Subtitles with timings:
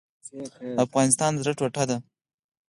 [0.85, 1.97] افغانستان د زړه ټوټه ده؟